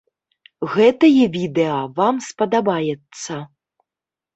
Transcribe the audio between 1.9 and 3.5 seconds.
вам спадабаецца.